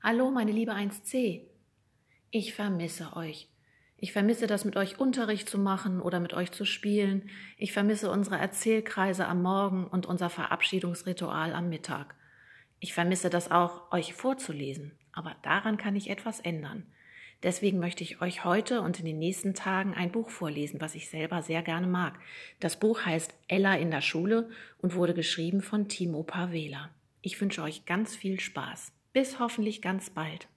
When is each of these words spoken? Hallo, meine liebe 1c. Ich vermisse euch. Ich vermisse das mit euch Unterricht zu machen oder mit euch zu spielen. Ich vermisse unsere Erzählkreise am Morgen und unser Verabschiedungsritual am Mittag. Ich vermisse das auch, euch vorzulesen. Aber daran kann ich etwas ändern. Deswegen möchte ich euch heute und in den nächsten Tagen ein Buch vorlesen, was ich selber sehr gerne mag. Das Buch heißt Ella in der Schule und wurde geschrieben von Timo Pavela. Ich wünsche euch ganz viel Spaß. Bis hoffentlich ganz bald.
Hallo, 0.00 0.30
meine 0.30 0.52
liebe 0.52 0.72
1c. 0.72 1.40
Ich 2.30 2.54
vermisse 2.54 3.16
euch. 3.16 3.48
Ich 3.96 4.12
vermisse 4.12 4.46
das 4.46 4.64
mit 4.64 4.76
euch 4.76 5.00
Unterricht 5.00 5.48
zu 5.48 5.58
machen 5.58 6.00
oder 6.00 6.20
mit 6.20 6.34
euch 6.34 6.52
zu 6.52 6.64
spielen. 6.64 7.28
Ich 7.56 7.72
vermisse 7.72 8.08
unsere 8.08 8.38
Erzählkreise 8.38 9.26
am 9.26 9.42
Morgen 9.42 9.88
und 9.88 10.06
unser 10.06 10.30
Verabschiedungsritual 10.30 11.52
am 11.52 11.68
Mittag. 11.68 12.14
Ich 12.78 12.94
vermisse 12.94 13.28
das 13.28 13.50
auch, 13.50 13.90
euch 13.90 14.14
vorzulesen. 14.14 14.92
Aber 15.12 15.34
daran 15.42 15.78
kann 15.78 15.96
ich 15.96 16.10
etwas 16.10 16.38
ändern. 16.38 16.86
Deswegen 17.42 17.80
möchte 17.80 18.04
ich 18.04 18.22
euch 18.22 18.44
heute 18.44 18.82
und 18.82 19.00
in 19.00 19.04
den 19.04 19.18
nächsten 19.18 19.54
Tagen 19.54 19.94
ein 19.94 20.12
Buch 20.12 20.30
vorlesen, 20.30 20.80
was 20.80 20.94
ich 20.94 21.10
selber 21.10 21.42
sehr 21.42 21.62
gerne 21.62 21.88
mag. 21.88 22.20
Das 22.60 22.78
Buch 22.78 23.04
heißt 23.04 23.34
Ella 23.48 23.74
in 23.74 23.90
der 23.90 24.02
Schule 24.02 24.48
und 24.80 24.94
wurde 24.94 25.12
geschrieben 25.12 25.60
von 25.60 25.88
Timo 25.88 26.22
Pavela. 26.22 26.90
Ich 27.20 27.40
wünsche 27.40 27.62
euch 27.62 27.84
ganz 27.84 28.14
viel 28.14 28.38
Spaß. 28.38 28.92
Bis 29.12 29.38
hoffentlich 29.38 29.82
ganz 29.82 30.10
bald. 30.10 30.48